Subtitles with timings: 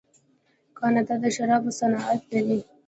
[0.77, 2.59] کاناډا د شرابو صنعت لري.